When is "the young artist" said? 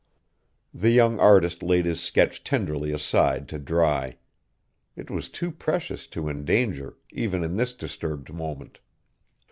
0.73-1.61